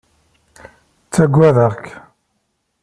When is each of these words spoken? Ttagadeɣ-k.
Ttagadeɣ-k. 1.05 1.85